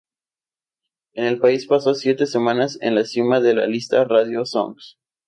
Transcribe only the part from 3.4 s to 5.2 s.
la lista Radio Songs.